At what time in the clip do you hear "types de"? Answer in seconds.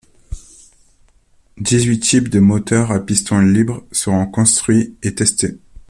1.99-2.39